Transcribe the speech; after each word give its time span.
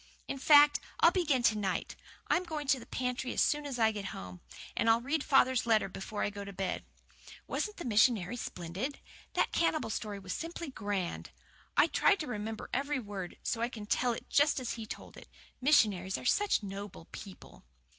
"In 0.27 0.39
fact, 0.39 0.79
I'll 1.01 1.11
begin 1.11 1.43
to 1.43 1.55
night. 1.55 1.95
I'm 2.25 2.43
going 2.43 2.65
to 2.69 2.79
the 2.79 2.87
pantry 2.87 3.33
as 3.33 3.43
soon 3.43 3.67
as 3.67 3.77
I 3.77 3.91
get 3.91 4.05
home, 4.17 4.41
and 4.75 4.89
I'll 4.89 4.99
read 4.99 5.23
father's 5.23 5.67
letter 5.67 5.87
before 5.87 6.23
I 6.23 6.31
go 6.31 6.43
to 6.43 6.51
bed. 6.51 6.83
Wasn't 7.45 7.77
the 7.77 7.85
missionary 7.85 8.35
splendid? 8.35 8.99
That 9.33 9.51
cannibal 9.51 9.91
story 9.91 10.17
was 10.17 10.33
simply 10.33 10.71
grand. 10.71 11.29
I 11.77 11.85
tried 11.85 12.19
to 12.21 12.25
remember 12.25 12.67
every 12.73 12.97
word, 12.99 13.37
so 13.43 13.59
that 13.59 13.65
I 13.67 13.69
can 13.69 13.85
tell 13.85 14.11
it 14.13 14.27
just 14.27 14.59
as 14.59 14.71
he 14.73 14.87
told 14.87 15.17
it. 15.17 15.27
Missionaries 15.61 16.17
are 16.17 16.25
such 16.25 16.63
noble 16.63 17.05
people." 17.11 17.63